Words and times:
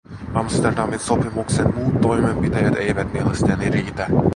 Amsterdamin 0.33 0.97
sopimuksen 0.99 1.75
muut 1.75 2.01
toimenpiteet 2.01 2.75
eivät 2.75 3.13
mielestäni 3.13 3.69
riitä. 3.69 4.07